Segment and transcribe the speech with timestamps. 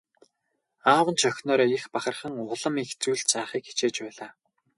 [0.91, 4.31] Аав нь ч охиноороо их бахархан улам их зүйл заахыг хичээж байлаа.